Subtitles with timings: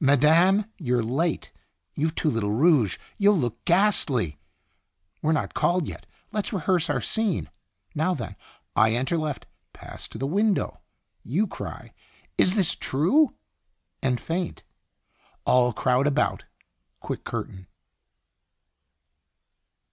[0.00, 1.52] Madame, you're late;
[1.94, 4.36] you've too little rouge; you'll look ghastly.
[5.22, 7.48] We're not called yet; let's rehearse our scene.
[7.94, 8.34] Now, then,
[8.74, 10.80] I enter left, pass to the window.
[11.22, 11.92] You cry
[12.36, 13.32] 'is this true?'
[14.02, 14.64] and faint.
[15.44, 16.44] All crowd about.
[16.98, 17.68] Quick curtain."